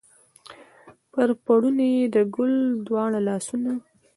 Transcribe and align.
پر 1.11 1.29
پوړني 1.43 1.87
یې 1.97 2.03
د 2.15 2.17
ګل 2.35 2.53
دواړه 2.87 3.19
لاسونه 3.27 3.71